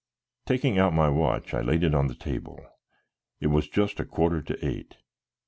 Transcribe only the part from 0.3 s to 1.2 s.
Taking out my